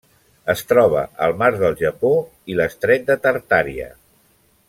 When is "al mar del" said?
1.25-1.77